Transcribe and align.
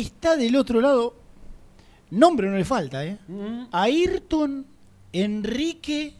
está 0.00 0.36
del 0.36 0.56
otro 0.56 0.80
lado, 0.80 1.16
nombre 2.10 2.48
no 2.48 2.56
le 2.56 2.64
falta, 2.64 3.04
¿eh? 3.04 3.18
Mm. 3.28 3.64
Ayrton 3.72 4.66
Enrique 5.12 6.14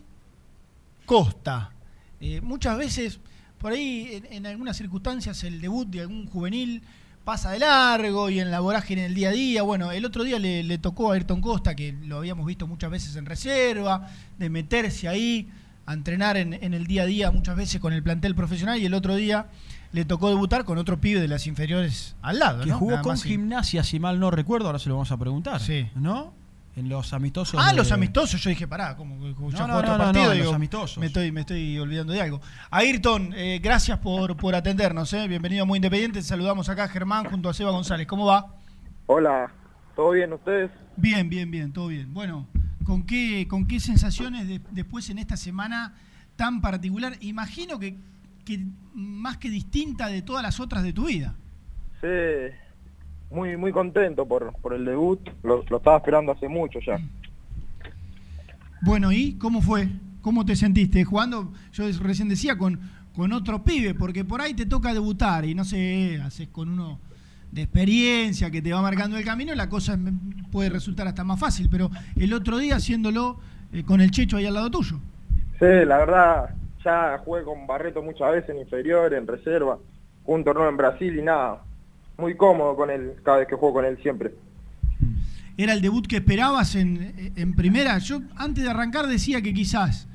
Costa. 1.05 1.73
Eh, 2.21 2.41
muchas 2.41 2.79
veces, 2.79 3.19
por 3.59 3.73
ahí, 3.73 4.09
en, 4.13 4.33
en 4.33 4.47
algunas 4.47 4.77
circunstancias, 4.77 5.45
el 5.45 5.61
debut 5.61 5.89
de 5.89 6.01
algún 6.01 6.27
juvenil 6.27 6.83
pasa 7.25 7.51
de 7.53 7.59
largo 7.59 8.29
y 8.29 8.39
en 8.39 8.51
la 8.51 8.61
vorágine 8.61 9.03
del 9.03 9.15
día 9.15 9.31
a 9.31 9.33
día. 9.33 9.63
Bueno, 9.63 9.91
el 9.93 10.05
otro 10.05 10.25
día 10.25 10.39
le, 10.39 10.63
le 10.63 10.79
tocó 10.79 11.11
a 11.11 11.15
Ayrton 11.15 11.41
Costa, 11.41 11.75
que 11.75 11.93
lo 11.93 12.19
habíamos 12.19 12.47
visto 12.47 12.67
muchas 12.67 12.91
veces 12.91 13.17
en 13.17 13.27
reserva, 13.27 14.09
de 14.39 14.51
meterse 14.51 15.09
ahí 15.09 15.49
a 15.87 15.95
entrenar 15.95 16.37
en, 16.37 16.55
en 16.55 16.75
el 16.75 16.87
día 16.87 17.03
a 17.03 17.07
día 17.07 17.31
muchas 17.31 17.57
veces 17.57 17.81
con 17.81 17.93
el 17.93 18.03
plantel 18.03 18.35
profesional 18.35 18.81
y 18.81 18.87
el 18.87 18.95
otro 18.95 19.17
día 19.17 19.49
le 19.95 20.05
tocó 20.05 20.29
debutar 20.29 20.65
con 20.65 20.77
otro 20.77 21.01
pibe 21.01 21.21
de 21.21 21.29
las 21.29 21.47
inferiores 21.47 22.17
al 22.21 22.41
lado. 22.41 22.65
Que 22.65 22.71
¿no? 22.71 22.79
jugó 22.79 22.91
Nada 22.93 23.03
con 23.03 23.17
y- 23.17 23.21
gimnasia, 23.21 23.85
si 23.85 24.01
mal 24.01 24.19
no 24.19 24.31
recuerdo, 24.31 24.67
ahora 24.67 24.79
se 24.81 24.89
lo 24.89 24.97
vamos 24.97 25.13
a 25.13 25.17
preguntar. 25.17 25.61
Sí. 25.61 25.89
¿No? 25.95 26.35
En 26.77 26.89
los 26.89 27.13
amistosos. 27.13 27.61
Ah, 27.65 27.71
de- 27.71 27.77
los 27.77 27.93
amistosos. 27.93 28.43
Yo 28.43 28.51
dije, 28.51 28.67
pará, 28.67 28.97
como 28.97 29.21
que 29.21 29.29
ya 29.29 29.35
No, 29.35 29.39
jugó 29.41 29.67
no, 29.69 29.77
otro 29.79 29.93
no, 29.93 29.99
no, 29.99 30.05
partido. 30.05 30.25
no, 30.25 30.31
digo, 30.33 30.45
los 30.47 30.55
amistosos. 30.55 30.99
Me 30.99 31.07
estoy, 31.07 31.31
me 31.31 31.41
estoy 31.43 31.79
olvidando 31.79 32.13
de 32.13 32.21
algo. 32.21 32.41
Ayrton, 32.73 33.33
eh, 33.37 33.61
gracias 33.63 33.99
por, 34.01 34.37
por 34.37 34.57
atendernos. 34.57 35.13
Eh. 35.13 35.29
Bienvenido 35.29 35.63
a 35.63 35.67
Muy 35.67 35.77
Independiente. 35.77 36.21
Saludamos 36.23 36.69
acá 36.69 36.85
a 36.85 36.89
Germán 36.89 37.27
junto 37.27 37.49
a 37.49 37.55
Seba 37.55 37.71
González. 37.71 38.09
¿Cómo 38.09 38.27
va? 38.27 38.57
Hola, 39.07 39.53
¿todo 39.95 40.11
bien 40.11 40.33
ustedes? 40.33 40.73
Bien, 40.97 41.29
bien, 41.31 41.53
bien, 41.53 41.73
todo 41.73 41.87
bien. 41.87 42.13
Bueno, 42.13 42.49
¿con 42.85 43.05
qué, 43.05 43.47
con 43.49 43.67
qué 43.69 43.79
sensaciones 43.79 44.49
de- 44.49 44.61
después 44.73 45.09
en 45.11 45.19
esta 45.19 45.37
semana 45.37 45.95
tan 46.35 46.61
particular? 46.61 47.17
Imagino 47.21 47.79
que, 47.79 47.97
que 48.45 48.61
más 48.95 49.39
que 49.39 49.51
distinta 49.51 50.09
de 50.09 50.23
todas 50.23 50.43
las 50.43 50.61
otras 50.61 50.83
de 50.83 50.93
tu 50.93 51.07
vida. 51.07 51.35
Sí, 52.01 52.55
muy 53.31 53.57
muy 53.57 53.73
contento 53.73 54.27
por, 54.27 54.53
por 54.61 54.75
el 54.75 54.85
debut, 54.85 55.21
lo, 55.43 55.65
lo 55.69 55.77
estaba 55.79 55.97
esperando 55.97 56.33
hace 56.33 56.49
mucho 56.49 56.79
ya. 56.81 56.99
Bueno, 58.83 59.13
¿y 59.13 59.35
cómo 59.35 59.63
fue? 59.63 59.89
¿Cómo 60.21 60.45
te 60.45 60.57
sentiste 60.57 61.05
jugando? 61.05 61.53
Yo 61.73 61.85
recién 62.01 62.29
decía 62.29 62.57
con, 62.59 62.81
con 63.15 63.33
otro 63.33 63.65
pibe, 63.65 63.95
porque 63.95 64.25
por 64.25 64.41
ahí 64.41 64.55
te 64.55 64.67
toca 64.67 64.93
debutar 64.93 65.45
y 65.45 65.55
no 65.55 65.65
sé, 65.65 66.21
haces 66.23 66.49
con 66.49 66.69
uno 66.69 66.99
de 67.51 67.63
experiencia 67.63 68.51
que 68.51 68.61
te 68.61 68.73
va 68.73 68.83
marcando 68.83 69.17
el 69.17 69.25
camino, 69.25 69.55
la 69.55 69.69
cosa 69.69 69.99
puede 70.51 70.71
resultar 70.71 71.07
hasta 71.07 71.23
más 71.23 71.39
fácil, 71.39 71.69
pero 71.71 71.91
el 72.17 72.33
otro 72.33 72.59
día 72.59 72.77
haciéndolo 72.77 73.39
eh, 73.73 73.85
con 73.85 74.01
el 74.01 74.11
Checho 74.11 74.37
ahí 74.37 74.47
al 74.47 74.55
lado 74.55 74.71
tuyo. 74.71 74.99
Sí, 75.59 75.67
la 75.87 75.99
verdad, 75.99 76.51
ya 76.85 77.19
jugué 77.25 77.45
con 77.45 77.67
Barreto 77.67 78.03
muchas 78.03 78.33
veces 78.33 78.51
en 78.51 78.59
inferior, 78.59 79.13
en 79.15 79.27
reserva, 79.27 79.79
un 80.27 80.45
torneo 80.45 80.69
en 80.69 80.77
Brasil 80.77 81.19
y 81.19 81.23
nada, 81.23 81.63
muy 82.19 82.37
cómodo 82.37 82.77
con 82.77 82.91
él 82.91 83.15
cada 83.23 83.39
vez 83.39 83.49
que 83.49 83.57
juego 83.57 83.75
con 83.75 83.85
él 83.85 83.99
siempre. 84.03 84.33
¿Era 85.57 85.73
el 85.73 85.81
debut 85.81 86.07
que 86.07 86.17
esperabas 86.17 86.75
en, 86.75 87.33
en 87.37 87.55
primera? 87.55 87.99
Yo 87.99 88.21
antes 88.37 88.65
de 88.65 88.71
arrancar 88.71 89.07
decía 89.07 89.41
que 89.41 89.55
quizás, 89.55 90.09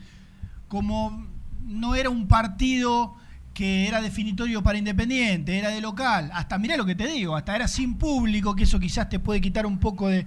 como 0.68 1.26
no 1.66 1.96
era 1.96 2.10
un 2.10 2.28
partido 2.28 3.16
que 3.54 3.88
era 3.88 4.02
definitorio 4.02 4.64
para 4.64 4.78
Independiente, 4.78 5.58
era 5.58 5.70
de 5.70 5.82
local, 5.82 6.30
hasta 6.34 6.58
mirá 6.58 6.78
lo 6.78 6.86
que 6.86 6.96
te 6.96 7.08
digo, 7.08 7.36
hasta 7.36 7.56
era 7.56 7.68
sin 7.68 7.98
público, 7.98 8.56
que 8.56 8.64
eso 8.64 8.80
quizás 8.80 9.10
te 9.10 9.20
puede 9.20 9.42
quitar 9.42 9.66
un 9.66 9.80
poco 9.80 10.08
de, 10.08 10.26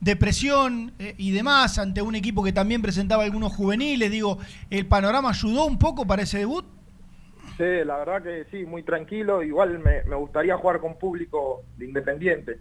de 0.00 0.16
presión 0.16 0.92
eh, 0.98 1.14
y 1.18 1.30
demás 1.30 1.78
ante 1.78 2.02
un 2.02 2.14
equipo 2.14 2.42
que 2.42 2.52
también 2.52 2.82
presentaba 2.82 3.24
algunos 3.24 3.54
juveniles. 3.54 4.10
Digo, 4.10 4.38
¿el 4.70 4.86
panorama 4.86 5.30
ayudó 5.30 5.66
un 5.66 5.78
poco 5.78 6.06
para 6.06 6.22
ese 6.22 6.38
debut? 6.38 6.64
Sí, 7.56 7.84
la 7.84 7.98
verdad 7.98 8.22
que 8.22 8.46
sí, 8.50 8.64
muy 8.64 8.82
tranquilo, 8.82 9.42
igual 9.42 9.78
me, 9.80 10.02
me 10.04 10.16
gustaría 10.16 10.56
jugar 10.56 10.80
con 10.80 10.98
público 10.98 11.62
de 11.76 11.86
Independiente. 11.86 12.58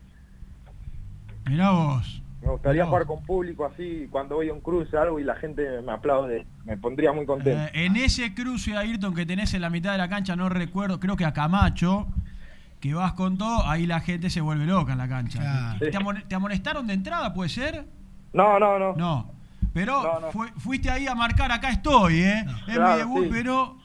Mirá 1.47 1.71
vos. 1.71 2.21
Me 2.41 2.49
gustaría 2.51 2.85
jugar 2.85 3.05
con 3.05 3.23
público 3.23 3.65
así, 3.65 4.07
cuando 4.09 4.35
voy 4.35 4.49
a 4.49 4.53
un 4.53 4.61
cruce 4.61 4.95
o 4.95 5.01
algo 5.01 5.19
y 5.19 5.23
la 5.23 5.35
gente 5.35 5.81
me 5.81 5.91
aplaude, 5.91 6.45
me 6.63 6.77
pondría 6.77 7.11
muy 7.11 7.25
contento. 7.25 7.61
Eh, 7.73 7.85
en 7.85 7.97
ese 7.97 8.33
cruce, 8.33 8.77
Ayrton, 8.77 9.13
que 9.13 9.25
tenés 9.25 9.53
en 9.53 9.61
la 9.61 9.69
mitad 9.69 9.91
de 9.91 9.97
la 9.97 10.07
cancha, 10.07 10.35
no 10.35 10.47
recuerdo, 10.47 10.99
creo 10.99 11.17
que 11.17 11.25
a 11.25 11.33
Camacho, 11.33 12.07
que 12.79 12.93
vas 12.93 13.13
con 13.13 13.37
todo, 13.37 13.67
ahí 13.67 13.85
la 13.85 13.99
gente 13.99 14.29
se 14.29 14.41
vuelve 14.41 14.65
loca 14.65 14.93
en 14.93 14.97
la 14.97 15.07
cancha. 15.07 15.39
Claro. 15.39 15.79
¿Te, 15.79 15.97
amone- 15.97 16.23
te 16.27 16.35
amonestaron 16.35 16.87
de 16.87 16.93
entrada, 16.93 17.33
puede 17.33 17.49
ser? 17.49 17.85
No, 18.33 18.59
no, 18.59 18.79
no. 18.79 18.95
No. 18.95 19.31
Pero 19.73 20.01
No, 20.01 20.19
no. 20.19 20.31
fue- 20.31 20.51
fuiste 20.57 20.89
ahí 20.89 21.05
a 21.07 21.13
marcar, 21.15 21.51
acá 21.51 21.69
estoy, 21.69 22.21
¿eh? 22.21 22.45
Es 22.67 22.75
Claro, 22.75 22.91
mi 22.93 22.97
debut, 22.99 23.23
sí. 23.25 23.29
pero 23.31 23.77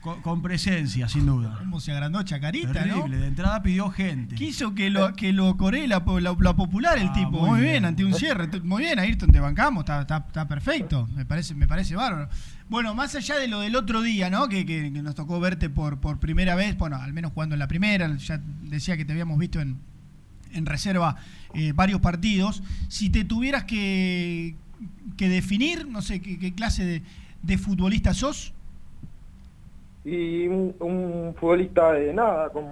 con, 0.00 0.20
con 0.22 0.42
presencia, 0.42 1.08
sin 1.08 1.26
duda. 1.26 1.56
¿Cómo 1.58 1.78
se 1.80 1.92
agrandó 1.92 2.22
Chacarita, 2.22 2.72
Terrible, 2.72 3.16
no? 3.16 3.22
de 3.22 3.26
entrada 3.26 3.62
pidió 3.62 3.90
gente. 3.90 4.34
Quiso 4.34 4.74
que 4.74 4.90
lo, 4.90 5.14
que 5.14 5.32
lo 5.32 5.56
coree 5.56 5.86
la, 5.88 6.02
la- 6.20 6.36
la 6.38 6.56
popular 6.56 6.98
el 6.98 7.08
Ah, 7.08 7.12
tipo. 7.12 7.30
muy 7.40 7.50
Muy 7.50 7.60
bien, 7.60 7.72
bien. 7.72 7.84
ante 7.84 8.04
un 8.04 8.14
cierre. 8.14 8.48
Muy 8.62 8.82
bien, 8.82 8.98
Ayrton, 8.98 9.30
te 9.30 9.40
bancamos, 9.40 9.82
está, 9.82 10.00
está- 10.02 10.24
está 10.26 10.48
perfecto. 10.48 11.08
Me 11.14 11.24
parece, 11.26 11.54
me 11.54 11.68
parece 11.68 11.94
bárbaro. 11.96 12.28
Bueno, 12.68 12.94
más 12.94 13.14
allá 13.14 13.36
de 13.36 13.48
lo 13.48 13.60
del 13.60 13.74
otro 13.76 14.00
día, 14.02 14.30
¿no? 14.30 14.48
Que, 14.48 14.64
que- 14.64 14.92
que 14.92 15.02
nos 15.02 15.14
tocó 15.14 15.40
verte 15.40 15.68
por, 15.70 15.98
por 16.00 16.18
primera 16.18 16.54
vez, 16.54 16.76
bueno, 16.78 16.96
al 16.96 17.12
menos 17.12 17.32
jugando 17.32 17.54
en 17.54 17.58
la 17.58 17.68
primera, 17.68 18.16
ya 18.16 18.40
decía 18.62 18.96
que 18.96 19.04
te 19.04 19.12
habíamos 19.12 19.38
visto 19.38 19.60
en, 19.60 19.78
en 20.52 20.66
reserva 20.66 21.16
eh, 21.54 21.72
varios 21.74 22.00
partidos. 22.00 22.62
Si 22.88 23.10
te 23.10 23.24
tuvieras 23.24 23.64
que, 23.64 24.54
que 25.16 25.28
definir, 25.28 25.86
no 25.88 26.00
sé 26.00 26.20
qué, 26.20 26.38
qué 26.38 26.54
clase 26.54 26.84
de, 26.84 27.02
de 27.42 27.58
futbolista 27.58 28.14
sos. 28.14 28.54
Y 30.04 30.46
un, 30.46 30.74
un 30.80 31.34
futbolista 31.38 31.92
de 31.92 32.12
nada, 32.14 32.50
con 32.50 32.64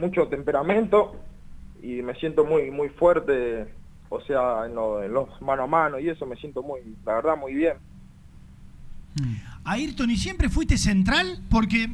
mucho 0.00 0.26
temperamento 0.28 1.16
y 1.82 2.02
me 2.02 2.14
siento 2.14 2.44
muy 2.44 2.70
muy 2.70 2.88
fuerte, 2.88 3.72
o 4.08 4.20
sea, 4.22 4.66
en, 4.66 4.74
lo- 4.74 5.02
en 5.02 5.12
los 5.12 5.40
mano 5.42 5.64
a 5.64 5.66
mano 5.66 5.98
y 6.00 6.08
eso 6.08 6.26
me 6.26 6.36
siento 6.36 6.62
muy, 6.62 6.80
la 7.04 7.14
verdad, 7.14 7.36
muy 7.36 7.54
bien. 7.54 7.74
Mm. 9.20 9.34
Ayrton, 9.64 10.10
¿y 10.10 10.16
siempre 10.16 10.48
fuiste 10.48 10.76
central? 10.76 11.38
Porque 11.48 11.90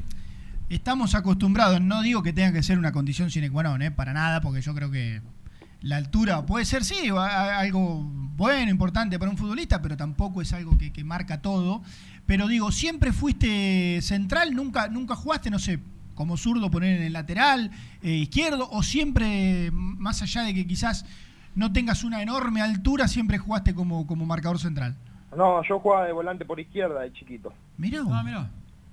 estamos 0.70 1.14
acostumbrados, 1.14 1.80
no 1.80 2.00
digo 2.02 2.22
que 2.22 2.32
tenga 2.32 2.52
que 2.52 2.62
ser 2.62 2.78
una 2.78 2.92
condición 2.92 3.30
sine 3.30 3.50
qua 3.50 3.62
non, 3.62 3.82
¿eh? 3.82 3.90
para 3.90 4.12
nada, 4.12 4.40
porque 4.40 4.60
yo 4.62 4.74
creo 4.74 4.90
que 4.90 5.20
la 5.82 5.96
altura 5.96 6.44
puede 6.44 6.64
ser, 6.64 6.84
sí, 6.84 7.08
algo 7.08 8.02
bueno, 8.36 8.70
importante 8.70 9.18
para 9.18 9.30
un 9.30 9.36
futbolista, 9.36 9.80
pero 9.80 9.96
tampoco 9.96 10.42
es 10.42 10.52
algo 10.52 10.76
que, 10.78 10.92
que 10.92 11.04
marca 11.04 11.40
todo. 11.40 11.82
Pero 12.26 12.46
digo, 12.46 12.70
¿siempre 12.70 13.12
fuiste 13.12 14.00
central? 14.02 14.54
¿Nunca, 14.54 14.88
nunca 14.88 15.16
jugaste, 15.16 15.50
no 15.50 15.58
sé, 15.58 15.80
como 16.14 16.36
zurdo 16.36 16.70
poner 16.70 16.98
en 16.98 17.02
el 17.04 17.12
lateral, 17.12 17.70
eh, 18.02 18.10
izquierdo? 18.10 18.68
¿O 18.70 18.82
siempre, 18.82 19.70
más 19.72 20.22
allá 20.22 20.42
de 20.42 20.54
que 20.54 20.66
quizás 20.66 21.06
no 21.54 21.72
tengas 21.72 22.04
una 22.04 22.22
enorme 22.22 22.62
altura, 22.62 23.08
siempre 23.08 23.38
jugaste 23.38 23.74
como, 23.74 24.06
como 24.06 24.26
marcador 24.26 24.58
central? 24.58 24.94
No, 25.36 25.62
yo 25.64 25.80
jugaba 25.80 26.06
de 26.06 26.12
volante 26.12 26.44
por 26.44 26.60
izquierda 26.60 27.00
de 27.00 27.12
chiquito. 27.12 27.52
Mirá, 27.78 28.00
Ah, 28.10 28.22
mirá. 28.22 28.50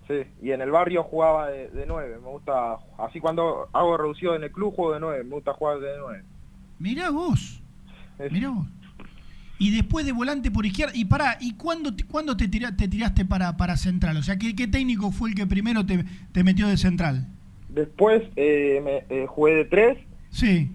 Sí, 0.08 0.24
y 0.42 0.52
en 0.52 0.62
el 0.62 0.72
barrio 0.72 1.04
jugaba 1.04 1.48
de, 1.50 1.70
de 1.70 1.86
nueve, 1.86 2.18
me 2.24 2.30
gusta, 2.30 2.78
así 2.98 3.20
cuando 3.20 3.68
hago 3.74 3.98
reducido 3.98 4.36
en 4.36 4.44
el 4.44 4.52
club 4.52 4.74
juego 4.74 4.94
de 4.94 5.00
nueve, 5.02 5.24
me 5.26 5.36
gusta 5.36 5.54
jugar 5.54 5.80
de 5.80 5.98
nueve. 6.00 6.24
Mirá 6.80 7.10
vos. 7.10 7.62
Mirá 8.32 8.50
vos. 8.50 8.68
Y 9.60 9.72
después 9.76 10.06
de 10.06 10.12
volante 10.12 10.52
por 10.52 10.66
izquierda. 10.66 10.94
Y 10.96 11.06
pará, 11.06 11.38
¿y 11.42 11.54
cuándo, 11.54 11.96
te- 11.96 12.04
cuándo 12.06 12.38
te, 12.38 12.48
tira- 12.48 12.76
te 12.76 12.88
tiraste 12.88 13.26
para, 13.26 13.58
para 13.58 13.76
central? 13.76 14.18
O 14.18 14.24
sea, 14.24 14.38
¿qué, 14.38 14.56
qué 14.56 14.68
técnico 14.68 15.12
fue 15.12 15.30
el 15.30 15.36
que 15.36 15.48
primero 15.48 15.86
te, 15.86 16.06
te 16.32 16.44
metió 16.44 16.68
de 16.68 16.78
central? 16.78 17.28
Después 17.70 18.24
eh, 18.36 18.82
me, 18.84 19.16
eh, 19.16 19.26
jugué 19.28 19.56
de 19.56 19.66
tres 19.66 19.98
Sí. 20.30 20.72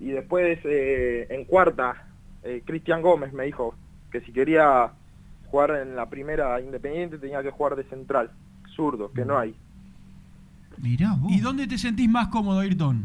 y 0.00 0.06
después 0.08 0.58
eh, 0.64 1.26
en 1.30 1.44
cuarta 1.44 2.06
eh, 2.42 2.62
Cristian 2.66 3.00
Gómez 3.02 3.32
me 3.32 3.44
dijo 3.44 3.74
que 4.12 4.20
si 4.20 4.32
quería 4.32 4.90
jugar 5.46 5.70
en 5.82 5.96
la 5.96 6.08
primera 6.10 6.60
Independiente 6.60 7.18
tenía 7.18 7.42
que 7.42 7.50
jugar 7.50 7.74
de 7.76 7.84
central, 7.84 8.30
zurdo, 8.76 9.12
que 9.12 9.24
no 9.24 9.38
hay. 9.38 9.54
Mirá 10.78 11.14
vos. 11.14 11.32
¿Y 11.32 11.40
dónde 11.40 11.66
te 11.66 11.78
sentís 11.78 12.08
más 12.08 12.28
cómodo, 12.28 12.60
Ayrton? 12.60 13.04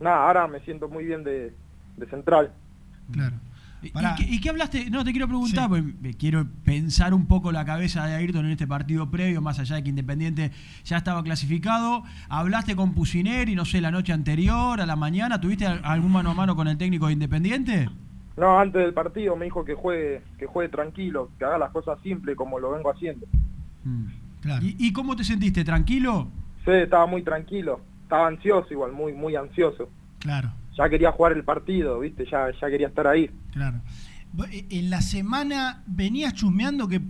Nada, 0.00 0.26
ahora 0.26 0.46
me 0.46 0.60
siento 0.60 0.88
muy 0.88 1.04
bien 1.04 1.24
de, 1.24 1.54
de 1.96 2.06
central. 2.06 2.52
Claro. 3.12 3.36
¿Y, 3.82 3.90
qué, 3.90 4.34
y 4.34 4.40
qué 4.40 4.48
hablaste? 4.50 4.90
No, 4.90 5.04
te 5.04 5.12
quiero 5.12 5.28
preguntar, 5.28 5.64
Sí. 5.64 5.68
porque 5.68 5.82
me 6.00 6.14
quiero 6.14 6.46
pensar 6.64 7.14
un 7.14 7.26
poco 7.26 7.52
la 7.52 7.64
cabeza 7.64 8.04
de 8.06 8.14
Ayrton 8.14 8.46
en 8.46 8.52
este 8.52 8.66
partido 8.66 9.10
previo, 9.10 9.40
más 9.40 9.58
allá 9.60 9.76
de 9.76 9.82
que 9.84 9.90
Independiente 9.90 10.50
ya 10.84 10.96
estaba 10.96 11.22
clasificado. 11.22 12.02
¿Hablaste 12.28 12.74
con 12.74 12.94
Pusineri, 12.94 13.54
no 13.54 13.64
sé, 13.64 13.80
la 13.80 13.90
noche 13.92 14.12
anterior, 14.12 14.80
a 14.80 14.86
la 14.86 14.96
mañana? 14.96 15.40
¿Tuviste 15.40 15.66
al- 15.66 15.82
algún 15.84 16.10
mano 16.10 16.30
a 16.30 16.34
mano 16.34 16.56
con 16.56 16.66
el 16.66 16.76
técnico 16.78 17.06
de 17.06 17.12
Independiente? 17.12 17.88
No, 18.36 18.58
antes 18.58 18.82
del 18.82 18.92
partido 18.92 19.36
me 19.36 19.44
dijo 19.44 19.64
que 19.64 19.74
juegue, 19.74 20.22
que 20.38 20.46
juegue 20.46 20.68
tranquilo, 20.70 21.30
que 21.38 21.44
haga 21.44 21.58
las 21.58 21.70
cosas 21.70 21.98
simples 22.02 22.34
como 22.36 22.58
lo 22.58 22.72
vengo 22.72 22.90
haciendo. 22.90 23.26
Mm. 23.84 24.06
Claro. 24.40 24.64
¿Y, 24.66 24.74
y 24.78 24.92
cómo 24.92 25.14
te 25.16 25.22
sentiste? 25.22 25.64
¿Tranquilo? 25.64 26.28
Sí, 26.64 26.72
estaba 26.72 27.06
muy 27.06 27.22
tranquilo, 27.22 27.80
estaba 28.06 28.28
ansioso 28.28 28.68
igual, 28.70 28.92
muy 28.92 29.12
muy 29.12 29.34
ansioso. 29.36 29.88
Claro. 30.20 30.52
Ya 30.78 30.88
quería 30.88 31.10
jugar 31.12 31.32
el 31.32 31.42
partido, 31.44 31.98
viste, 32.00 32.24
ya 32.30 32.50
ya 32.60 32.68
quería 32.68 32.86
estar 32.88 33.06
ahí. 33.06 33.30
Claro. 33.52 33.80
Vo- 34.36 34.48
e- 34.50 34.66
En 34.78 34.90
la 34.90 35.00
semana 35.00 35.82
venías 35.86 36.32
chusmeando 36.34 36.86
que 36.88 37.00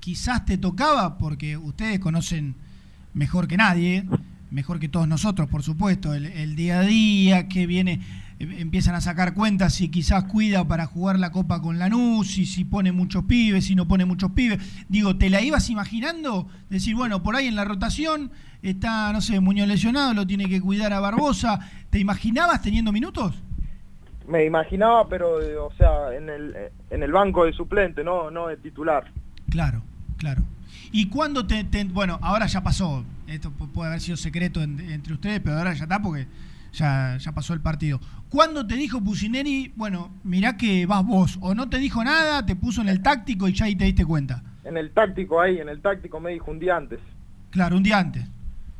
quizás 0.00 0.44
te 0.44 0.56
tocaba, 0.58 1.18
porque 1.18 1.56
ustedes 1.56 1.98
conocen 1.98 2.54
mejor 3.14 3.46
que 3.48 3.56
nadie, 3.56 4.04
mejor 4.50 4.78
que 4.78 4.88
todos 4.88 5.06
nosotros, 5.08 5.48
por 5.48 5.62
supuesto, 5.62 6.14
el, 6.14 6.26
el 6.26 6.56
día 6.56 6.80
a 6.80 6.82
día, 6.82 7.48
que 7.48 7.66
viene 7.66 8.00
empiezan 8.38 8.94
a 8.94 9.00
sacar 9.00 9.34
cuentas 9.34 9.74
si 9.74 9.88
quizás 9.88 10.24
cuida 10.24 10.66
para 10.66 10.86
jugar 10.86 11.18
la 11.18 11.32
Copa 11.32 11.60
con 11.60 11.78
Lanús, 11.78 12.28
si, 12.30 12.46
si 12.46 12.64
pone 12.64 12.92
muchos 12.92 13.24
pibes, 13.24 13.66
si 13.66 13.74
no 13.74 13.88
pone 13.88 14.04
muchos 14.04 14.30
pibes. 14.32 14.60
Digo, 14.88 15.16
¿te 15.16 15.28
la 15.30 15.40
ibas 15.42 15.68
imaginando? 15.70 16.48
Decir, 16.70 16.94
bueno, 16.94 17.22
por 17.22 17.34
ahí 17.36 17.46
en 17.48 17.56
la 17.56 17.64
rotación 17.64 18.30
está, 18.62 19.12
no 19.12 19.20
sé, 19.20 19.40
Muñoz 19.40 19.66
lesionado, 19.68 20.14
lo 20.14 20.26
tiene 20.26 20.48
que 20.48 20.60
cuidar 20.60 20.92
a 20.92 21.00
Barbosa. 21.00 21.58
¿Te 21.90 21.98
imaginabas 21.98 22.62
teniendo 22.62 22.92
minutos? 22.92 23.34
Me 24.28 24.44
imaginaba, 24.44 25.08
pero, 25.08 25.40
eh, 25.42 25.56
o 25.56 25.72
sea, 25.78 26.14
en 26.14 26.28
el, 26.28 26.54
en 26.90 27.02
el 27.02 27.10
banco 27.12 27.44
de 27.46 27.52
suplente, 27.54 28.04
no, 28.04 28.30
no 28.30 28.48
de 28.48 28.56
titular. 28.58 29.10
Claro, 29.48 29.82
claro. 30.18 30.42
¿Y 30.92 31.08
cuándo 31.08 31.46
te, 31.46 31.64
te- 31.64 31.84
Bueno, 31.84 32.18
ahora 32.22 32.46
ya 32.46 32.62
pasó. 32.62 33.04
Esto 33.26 33.50
pu- 33.58 33.68
puede 33.72 33.88
haber 33.88 34.00
sido 34.00 34.16
secreto 34.18 34.62
en- 34.62 34.80
entre 34.80 35.14
ustedes, 35.14 35.40
pero 35.40 35.56
ahora 35.56 35.72
ya 35.74 35.84
está 35.84 36.00
porque 36.00 36.26
ya, 36.72 37.16
ya 37.18 37.32
pasó 37.32 37.54
el 37.54 37.60
partido. 37.60 38.00
¿Cuándo 38.28 38.66
te 38.66 38.74
dijo 38.76 39.02
Pusineri, 39.02 39.72
bueno, 39.76 40.10
mirá 40.24 40.56
que 40.56 40.84
vas 40.86 41.04
vos? 41.04 41.38
¿O 41.40 41.54
no 41.54 41.68
te 41.68 41.78
dijo 41.78 42.02
nada, 42.04 42.44
te 42.44 42.56
puso 42.56 42.82
en 42.82 42.88
el 42.88 43.00
táctico 43.02 43.48
y 43.48 43.52
ya 43.54 43.64
ahí 43.66 43.74
te 43.76 43.84
diste 43.86 44.04
cuenta? 44.04 44.42
En 44.64 44.76
el 44.76 44.90
táctico 44.92 45.40
ahí, 45.40 45.58
en 45.58 45.68
el 45.68 45.80
táctico 45.80 46.20
me 46.20 46.32
dijo 46.32 46.50
un 46.50 46.58
día 46.58 46.76
antes, 46.76 47.00
Claro, 47.50 47.76
un 47.78 47.82
día 47.82 47.98
antes. 47.98 48.26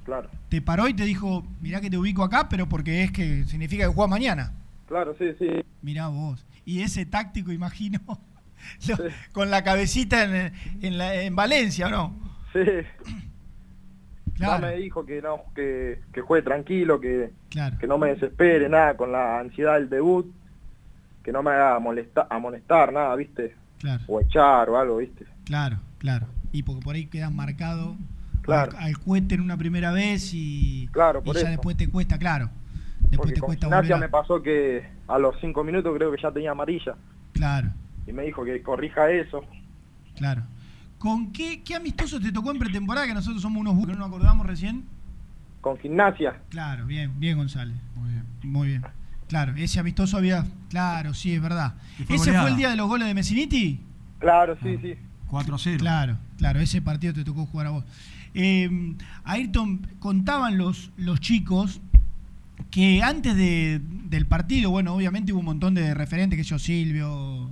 claro. 0.04 0.28
Te 0.50 0.60
paró 0.60 0.88
y 0.88 0.94
te 0.94 1.04
dijo, 1.04 1.46
mirá 1.60 1.80
que 1.80 1.88
te 1.90 1.96
ubico 1.98 2.22
acá, 2.22 2.48
pero 2.48 2.68
porque 2.68 3.02
es 3.04 3.12
que 3.12 3.44
significa 3.44 3.86
que 3.86 3.92
juegas 3.94 4.10
mañana. 4.10 4.52
Claro, 4.86 5.14
sí, 5.18 5.24
sí. 5.38 5.48
Mirá 5.82 6.08
vos. 6.08 6.44
Y 6.66 6.82
ese 6.82 7.06
táctico, 7.06 7.52
imagino, 7.52 8.00
Sí. 8.78 8.92
con 9.32 9.50
la 9.50 9.62
cabecita 9.64 10.24
en, 10.24 10.52
en, 10.82 10.98
la- 10.98 11.14
en 11.14 11.34
Valencia, 11.36 11.86
¿o 11.86 11.90
no? 11.90 12.14
Sí. 12.52 12.60
Claro, 14.38 14.62
Ya 14.62 14.68
me 14.68 14.76
dijo 14.76 15.04
que 15.04 15.20
no, 15.20 15.42
que, 15.54 16.00
que 16.12 16.20
juegue 16.20 16.44
tranquilo, 16.44 17.00
que, 17.00 17.30
claro. 17.50 17.76
que 17.78 17.86
no 17.86 17.98
me 17.98 18.08
desespere, 18.10 18.68
nada, 18.68 18.96
con 18.96 19.10
la 19.12 19.40
ansiedad 19.40 19.74
del 19.74 19.88
debut, 19.90 20.26
que 21.22 21.32
no 21.32 21.42
me 21.42 21.50
haga 21.50 21.78
molestar, 21.78 22.26
amonestar, 22.30 22.92
nada, 22.92 23.14
viste, 23.16 23.54
Claro. 23.78 24.02
o 24.08 24.20
echar 24.20 24.70
o 24.70 24.78
algo, 24.78 24.96
viste. 24.98 25.24
Claro, 25.44 25.78
claro. 25.98 26.26
Y 26.52 26.62
porque 26.62 26.82
por 26.82 26.94
ahí 26.94 27.06
quedas 27.06 27.32
marcado 27.32 27.96
Claro. 28.42 28.72
al, 28.78 28.94
al 28.94 29.32
en 29.32 29.40
una 29.40 29.56
primera 29.56 29.92
vez 29.92 30.30
y, 30.32 30.88
Claro, 30.92 31.20
y 31.22 31.26
por 31.26 31.36
ya 31.36 31.50
después 31.50 31.76
te 31.76 31.88
cuesta, 31.90 32.18
claro. 32.18 32.48
Después 33.00 33.18
Porque 33.18 33.34
te 33.34 33.40
con 33.40 33.46
cuesta 33.48 33.66
volver. 33.68 33.98
me 33.98 34.08
pasó 34.08 34.42
que 34.42 34.86
a 35.06 35.18
los 35.18 35.34
cinco 35.40 35.64
minutos 35.64 35.94
creo 35.96 36.10
que 36.12 36.20
ya 36.22 36.30
tenía 36.30 36.50
amarilla 36.52 36.94
Claro, 37.32 37.68
y 38.06 38.12
me 38.12 38.22
dijo 38.24 38.44
que 38.44 38.62
corrija 38.62 39.10
eso. 39.10 39.44
claro. 40.16 40.42
¿Con 40.98 41.32
qué, 41.32 41.62
qué 41.62 41.74
amistoso 41.76 42.20
te 42.20 42.32
tocó 42.32 42.50
en 42.50 42.58
pretemporada? 42.58 43.06
Que 43.06 43.14
nosotros 43.14 43.40
somos 43.42 43.60
unos 43.60 43.78
que 43.86 43.92
no 43.92 43.98
nos 43.98 44.08
acordamos 44.08 44.46
recién. 44.46 44.84
Con 45.60 45.78
gimnasia, 45.78 46.40
Claro, 46.50 46.86
bien, 46.86 47.12
bien 47.18 47.36
González. 47.36 47.76
Muy 47.96 48.10
bien. 48.10 48.24
Muy 48.42 48.68
bien. 48.68 48.82
Claro, 49.28 49.54
ese 49.56 49.78
amistoso 49.80 50.16
había. 50.16 50.46
Claro, 50.70 51.12
sí, 51.14 51.34
es 51.34 51.42
verdad. 51.42 51.74
Fue 52.06 52.16
¿Ese 52.16 52.26
goleada. 52.26 52.42
fue 52.42 52.50
el 52.50 52.56
día 52.56 52.70
de 52.70 52.76
los 52.76 52.88
goles 52.88 53.06
de 53.08 53.14
Messiniti? 53.14 53.80
claro, 54.18 54.56
sí, 54.62 54.74
Ah. 54.76 54.80
sí. 54.82 54.94
4-0. 55.30 55.78
Claro, 55.78 56.16
claro, 56.38 56.58
ese 56.60 56.80
partido 56.80 57.12
te 57.12 57.22
tocó 57.24 57.44
jugar 57.46 57.66
a 57.66 57.70
vos. 57.70 57.84
Eh, 58.34 58.94
Ayrton, 59.24 59.86
contaban 60.00 60.56
los, 60.58 60.90
los 60.96 61.20
chicos 61.20 61.80
que 62.70 63.02
antes 63.02 63.36
de- 63.36 63.80
del 64.08 64.26
partido, 64.26 64.70
bueno, 64.70 64.94
obviamente 64.94 65.32
hubo 65.32 65.40
un 65.40 65.46
montón 65.46 65.74
de 65.74 65.92
referentes, 65.94 66.36
que 66.38 66.42
yo, 66.44 66.58
Silvio, 66.58 67.50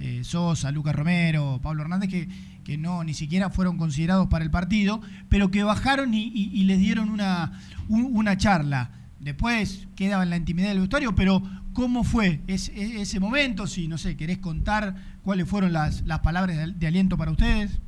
eh, 0.00 0.24
Sosa, 0.24 0.70
Lucas 0.72 0.94
Romero, 0.94 1.60
Pablo 1.62 1.82
Hernández, 1.82 2.08
que, 2.10 2.28
que 2.64 2.76
no 2.78 3.04
ni 3.04 3.14
siquiera 3.14 3.50
fueron 3.50 3.78
considerados 3.78 4.28
para 4.28 4.44
el 4.44 4.50
partido, 4.50 5.00
pero 5.28 5.50
que 5.50 5.62
bajaron 5.62 6.14
y, 6.14 6.24
y- 6.34 6.50
y 6.52 6.64
les 6.64 6.78
dieron 6.78 7.10
una, 7.10 7.60
un- 7.88 8.16
una 8.16 8.36
charla. 8.36 8.90
Después 9.20 9.88
quedaba 9.96 10.22
en 10.22 10.30
la 10.30 10.36
intimidad 10.36 10.68
del 10.68 10.80
vestuario, 10.80 11.14
pero 11.14 11.42
¿cómo 11.72 12.04
fue 12.04 12.40
ese, 12.46 13.00
ese 13.00 13.18
momento? 13.20 13.66
Si, 13.66 13.88
no 13.88 13.98
sé, 13.98 14.16
querés 14.16 14.38
contar 14.38 14.94
cuáles 15.24 15.48
fueron 15.48 15.72
las, 15.72 16.02
las 16.06 16.20
palabras 16.20 16.56
de, 16.56 16.72
de 16.72 16.86
aliento 16.86 17.16
para 17.16 17.30
ustedes. 17.32 17.80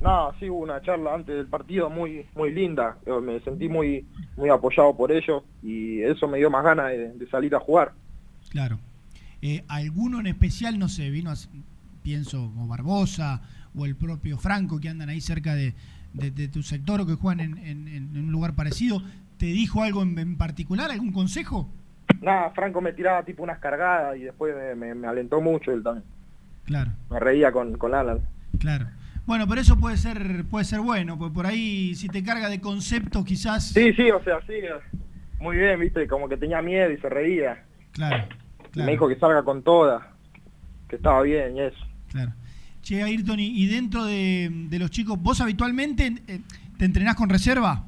No, 0.00 0.32
sí 0.38 0.48
hubo 0.48 0.60
una 0.60 0.80
charla 0.80 1.14
antes 1.14 1.36
del 1.36 1.46
partido 1.46 1.90
muy 1.90 2.24
muy 2.34 2.54
linda. 2.54 2.96
Yo 3.06 3.20
me 3.20 3.38
sentí 3.40 3.68
muy 3.68 4.06
muy 4.36 4.48
apoyado 4.48 4.96
por 4.96 5.12
ellos 5.12 5.42
y 5.62 6.00
eso 6.00 6.26
me 6.26 6.38
dio 6.38 6.48
más 6.50 6.64
ganas 6.64 6.86
de, 6.92 7.12
de 7.12 7.28
salir 7.28 7.54
a 7.54 7.60
jugar. 7.60 7.92
Claro. 8.48 8.78
Eh, 9.42 9.64
¿Alguno 9.68 10.20
en 10.20 10.26
especial, 10.26 10.78
no 10.78 10.88
sé, 10.88 11.10
vino, 11.10 11.30
a, 11.30 11.34
pienso, 12.02 12.52
o 12.58 12.66
Barbosa, 12.66 13.42
o 13.74 13.86
el 13.86 13.96
propio 13.96 14.36
Franco, 14.38 14.80
que 14.80 14.88
andan 14.88 15.08
ahí 15.08 15.20
cerca 15.20 15.54
de, 15.54 15.74
de- 16.12 16.30
de 16.30 16.48
tu 16.48 16.62
sector 16.62 17.00
o 17.00 17.06
que 17.06 17.14
juegan 17.14 17.40
en, 17.40 17.58
en- 17.58 17.88
en 17.88 18.16
un 18.24 18.32
lugar 18.32 18.54
parecido, 18.54 19.02
¿te 19.38 19.46
dijo 19.46 19.82
algo 19.82 20.02
en, 20.02 20.18
en 20.18 20.36
particular, 20.36 20.90
algún 20.90 21.12
consejo? 21.12 21.70
Nada, 22.20 22.50
Franco 22.50 22.80
me 22.80 22.92
tiraba 22.92 23.22
tipo 23.24 23.42
unas 23.42 23.58
cargadas 23.60 24.16
y 24.18 24.22
después 24.22 24.54
me, 24.54 24.74
me- 24.74 24.94
me 24.94 25.06
alentó 25.06 25.40
mucho 25.40 25.72
él 25.72 25.82
también. 25.82 26.04
Claro, 26.64 26.92
Me 27.10 27.18
reía 27.18 27.50
con, 27.52 27.76
con 27.78 27.94
Alan. 27.94 28.20
claro. 28.58 28.86
Bueno, 29.26 29.46
pero 29.46 29.60
eso 29.60 29.78
puede 29.78 29.96
ser 29.96 30.44
puede 30.46 30.64
ser 30.64 30.80
bueno, 30.80 31.16
porque 31.16 31.34
por 31.34 31.46
ahí 31.46 31.94
si 31.94 32.08
te 32.08 32.24
carga 32.24 32.48
de 32.48 32.60
conceptos 32.60 33.24
quizás... 33.24 33.68
Sí, 33.68 33.92
sí, 33.92 34.10
o 34.10 34.20
sea, 34.24 34.40
sí. 34.46 34.54
Muy 35.40 35.56
bien, 35.56 35.78
viste, 35.78 36.08
como 36.08 36.28
que 36.28 36.36
tenía 36.36 36.60
miedo 36.62 36.90
y 36.90 36.96
se 36.96 37.08
reía. 37.08 37.62
Claro, 37.92 38.24
claro. 38.72 38.86
Me 38.86 38.92
dijo 38.92 39.08
que 39.08 39.16
salga 39.16 39.42
con 39.42 39.62
toda, 39.62 40.12
que 40.88 40.96
estaba 40.96 41.22
bien 41.22 41.56
y 41.56 41.60
eso. 41.62 41.78
Claro. 42.10 42.32
Che, 42.82 43.02
Ayrton, 43.02 43.38
y, 43.40 43.66
dentro 43.66 44.04
de, 44.04 44.48
de 44.68 44.78
los 44.78 44.90
chicos, 44.90 45.20
¿vos 45.20 45.40
habitualmente 45.40 46.14
eh, 46.26 46.40
te 46.78 46.84
entrenás 46.86 47.14
con 47.14 47.28
reserva? 47.28 47.84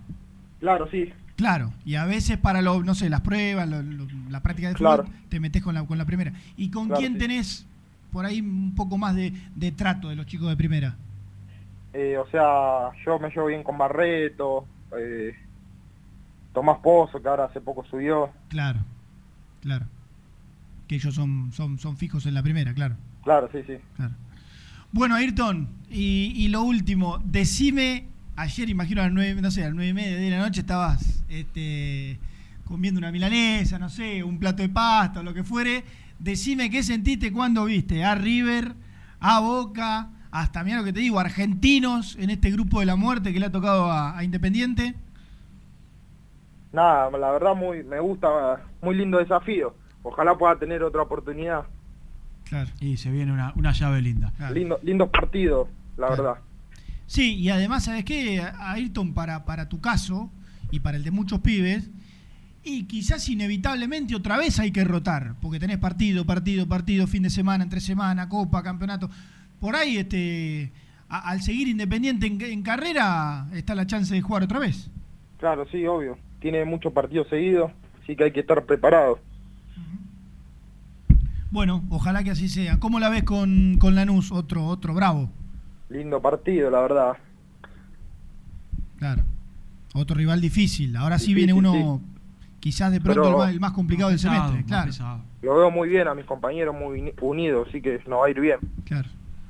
Claro, 0.61 0.87
sí. 0.91 1.11
Claro, 1.35 1.73
y 1.85 1.95
a 1.97 2.05
veces 2.05 2.37
para 2.37 2.61
lo, 2.63 2.83
no 2.85 2.95
sé, 2.95 3.09
las 3.09 3.23
pruebas, 3.23 3.69
lo- 3.69 3.83
lo- 3.83 4.07
la 4.29 4.41
práctica 4.41 4.69
de 4.69 4.75
Claro. 4.75 5.05
fútbol, 5.05 5.19
te 5.29 5.41
metes 5.41 5.63
con 5.63 5.75
la, 5.75 5.85
con 5.85 5.97
la 5.99 6.05
primera. 6.05 6.33
¿Y 6.57 6.71
con 6.71 6.87
Claro, 6.89 7.01
quién 7.01 7.15
sí. 7.15 7.19
tenés 7.19 7.67
por 8.13 8.27
ahí 8.27 8.41
un 8.43 8.75
poco 8.75 8.99
más 8.99 9.17
de, 9.17 9.33
de 9.57 9.73
trato 9.73 10.09
de 10.11 10.17
los 10.17 10.27
chicos 10.27 10.49
de 10.51 10.57
primera? 10.57 10.95
Eh, 11.95 12.17
o 12.19 12.27
sea, 12.31 12.91
yo 13.05 13.19
me 13.19 13.31
llevo 13.31 13.47
bien 13.47 13.63
con 13.65 13.77
Barreto, 13.79 14.67
eh, 14.97 15.35
Tomás 16.53 16.79
Pozo, 16.79 17.21
que 17.21 17.29
ahora 17.29 17.45
hace 17.47 17.61
poco 17.63 17.85
subió. 17.87 18.31
Claro, 18.49 18.81
claro. 19.63 19.87
Que 20.93 20.97
ellos 20.97 21.15
son, 21.15 21.53
son, 21.53 21.79
son 21.79 21.97
fijos 21.97 22.27
en 22.27 22.35
la 22.35 22.43
primera, 22.43 22.75
claro. 22.75 22.97
Claro, 23.25 23.49
sí, 23.51 23.61
sí. 23.67 23.79
claro. 23.97 24.13
Bueno, 24.93 25.15
Ayrton, 25.15 25.67
y, 25.89 26.35
y 26.37 26.49
lo 26.49 26.61
último, 26.61 27.19
decime, 27.25 28.09
ayer 28.37 28.69
imagino 28.69 29.01
a 29.01 29.05
las 29.05 29.15
nueve, 29.15 29.41
no 29.41 29.51
sé, 29.51 29.63
a 29.63 29.69
las 29.69 29.75
nueve 29.75 29.89
y 29.89 29.95
media 29.95 30.19
de 30.19 30.29
la 30.29 30.41
noche 30.41 30.61
estabas 30.61 31.25
este, 31.31 32.19
comiendo 32.67 32.99
una 32.99 33.11
milanesa, 33.11 33.79
no 33.79 33.89
sé, 33.89 34.23
un 34.23 34.39
plato 34.39 34.61
de 34.63 34.69
pasta 34.69 35.21
o 35.21 35.23
lo 35.23 35.33
que 35.33 35.45
fuere. 35.45 35.83
Decime 36.19 36.69
qué 36.69 36.83
sentiste 36.83 37.33
cuando 37.33 37.65
viste 37.65 38.05
a 38.05 38.15
River, 38.15 38.75
a 39.19 39.41
Boca, 39.41 40.11
hasta 40.31 40.63
mira 40.63 40.77
lo 40.77 40.85
que 40.85 40.93
te 40.93 41.01
digo, 41.01 41.19
argentinos 41.19 42.17
en 42.21 42.29
este 42.29 42.51
grupo 42.51 42.81
de 42.81 42.87
la 42.87 42.97
muerte 42.97 43.33
que 43.33 43.41
le 43.41 43.47
ha 43.47 43.51
tocado 43.51 43.91
a, 43.91 44.19
a 44.19 44.25
Independiente. 44.25 44.95
Nada, 46.71 47.11
la 47.17 47.31
verdad 47.31 47.55
muy 47.55 47.83
me 47.83 47.99
gusta, 47.99 48.29
muy 48.83 48.95
lindo 48.95 49.17
desafío. 49.17 49.81
Ojalá 50.03 50.37
pueda 50.37 50.59
tener 50.59 50.83
otra 50.83 51.03
oportunidad. 51.03 51.63
Claro. 52.49 52.71
Y 52.81 52.97
se 52.97 53.11
viene 53.11 53.33
una, 53.33 53.53
una 53.57 53.73
llave 53.73 54.03
linda. 54.03 54.33
claro. 54.37 54.55
Lindo, 54.55 54.79
lindos 54.83 55.09
partidos, 55.11 55.69
la 55.97 56.09
Claro. 56.09 56.23
verdad. 56.23 56.41
Sí, 57.07 57.35
y 57.37 57.51
además, 57.51 57.85
¿sabes 57.85 58.05
qué? 58.05 58.43
Ayrton, 58.59 59.13
para, 59.15 59.45
para 59.45 59.69
tu 59.69 59.81
caso 59.81 60.31
y 60.71 60.81
para 60.81 60.97
el 60.97 61.05
de 61.05 61.11
muchos 61.11 61.41
pibes, 61.41 61.91
y 62.65 62.85
quizás 62.85 63.29
inevitablemente 63.29 64.15
otra 64.15 64.37
vez 64.39 64.59
hay 64.61 64.71
que 64.71 64.85
rotar, 64.85 65.35
porque 65.41 65.59
tenés 65.59 65.79
partido, 65.79 66.25
partido, 66.25 66.67
partido, 66.69 67.07
fin 67.07 67.23
de 67.25 67.31
semana, 67.31 67.65
entre 67.65 67.81
semana, 67.81 68.29
copa, 68.29 68.63
campeonato. 68.63 69.11
Por 69.61 69.77
ahí, 69.77 69.99
este, 69.99 70.73
a- 71.09 71.29
al 71.31 71.43
seguir 71.43 71.69
independiente 71.69 72.27
en, 72.27 72.41
en 72.41 72.63
carrera, 72.63 73.47
está 73.53 73.75
la 73.75 73.87
chance 73.87 74.15
de 74.15 74.21
jugar 74.23 74.45
otra 74.45 74.59
vez. 74.59 74.91
Claro, 75.39 75.67
sí, 75.71 75.87
obvio. 75.87 76.17
Tiene 76.41 76.65
muchos 76.65 76.93
partidos 76.93 77.29
seguidos, 77.29 77.71
así 78.03 78.17
que 78.17 78.25
hay 78.25 78.33
que 78.33 78.41
estar 78.41 78.65
preparado. 78.65 79.19
Bueno, 81.53 81.85
ojalá 81.91 82.25
que 82.25 82.31
así 82.33 82.49
sea. 82.49 82.81
¿Cómo 82.81 82.99
la 82.99 83.09
ves 83.11 83.23
con, 83.25 83.77
con 83.79 83.95
Lanús? 83.95 84.33
Otro, 84.33 84.65
otro 84.67 84.95
bravo. 84.95 85.31
Lindo 85.91 86.21
partido, 86.21 86.71
la 86.71 86.81
verdad. 86.81 87.13
Claro. 88.99 89.23
Otro 89.95 90.17
rival 90.17 90.41
difícil. 90.41 90.97
Ahora 90.97 91.19
sí 91.19 91.35
viene 91.35 91.53
uno, 91.53 92.01
quizás 92.61 92.91
de 92.93 93.01
pronto 93.01 93.21
Pero- 93.23 93.33
el, 93.35 93.39
más, 93.39 93.51
el 93.51 93.61
más 93.61 93.73
complicado 93.73 94.09
del 94.09 94.17
Pesado, 94.19 94.35
semestre. 94.49 94.65
Claro. 94.65 94.87
pesado. 94.87 95.21
Lo 95.43 95.57
veo 95.57 95.71
muy 95.71 95.89
bien 95.89 96.09
a 96.09 96.15
mis 96.15 96.25
compañeros, 96.25 96.75
muy 96.75 97.01
uni- 97.01 97.13
unidos, 97.21 97.67
así 97.69 97.83
que 97.83 98.01
nos 98.09 98.21
va 98.21 98.27
a 98.27 98.31
ir 98.31 98.41
bien. 98.41 98.59
Claro. 98.85 99.09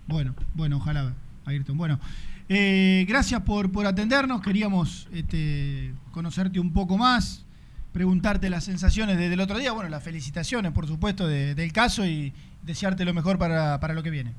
Bueno, 0.08 0.34
bueno, 0.54 0.78
ojalá, 0.78 1.12
Ayrton. 1.44 1.76
Bueno, 1.76 2.00
eh, 2.48 3.04
gracias 3.08 3.42
por, 3.42 3.70
por 3.70 3.86
atendernos. 3.86 4.40
Queríamos 4.42 5.08
este, 5.12 5.94
conocerte 6.10 6.58
un 6.58 6.72
poco 6.72 6.98
más, 6.98 7.46
preguntarte 7.92 8.48
las 8.50 8.64
sensaciones 8.64 9.18
desde 9.18 9.34
el 9.34 9.40
otro 9.40 9.58
día. 9.58 9.72
Bueno, 9.72 9.88
las 9.90 10.02
felicitaciones, 10.02 10.72
por 10.72 10.86
supuesto, 10.86 11.26
de- 11.26 11.54
del 11.54 11.72
caso 11.72 12.04
y 12.06 12.32
desearte 12.62 13.04
lo 13.04 13.12
mejor 13.14 13.38
para, 13.38 13.78
para 13.80 13.94
lo 13.94 14.02
que 14.02 14.10
viene. 14.10 14.32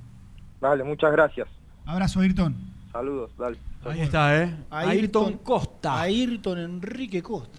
Dale, 0.62 0.84
muchas 0.84 1.12
gracias. 1.12 1.48
Abrazo, 1.86 2.22
Ayrton. 2.22 2.56
Saludos, 2.92 3.32
dale. 3.38 3.58
Ahí 3.86 4.02
está, 4.02 4.42
¿eh? 4.42 4.56
Ayrton 4.70 5.40
Costa. 5.40 6.00
Ayrton 6.02 6.58
Enrique 6.60 7.22
Costa. 7.22 7.52